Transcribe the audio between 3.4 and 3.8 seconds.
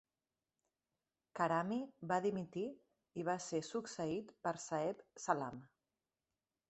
ser